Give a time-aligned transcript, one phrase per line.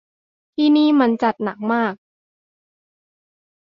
[0.75, 1.93] นี่มันจัดหนักมาก